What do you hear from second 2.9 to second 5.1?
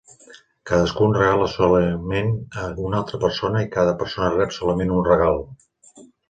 altra persona, i cada persona rep solament un